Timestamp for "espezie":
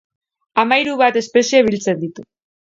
1.23-1.63